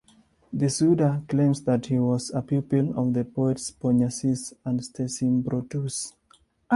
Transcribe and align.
The 0.51 0.67
Suda 0.67 1.21
claims 1.29 1.61
that 1.65 1.85
he 1.85 1.99
was 1.99 2.31
a 2.31 2.41
pupil 2.41 2.99
of 2.99 3.13
the 3.13 3.23
poets 3.23 3.69
Panyassis 3.69 4.51
and 4.65 4.79
Stesimbrotus. 4.79 6.13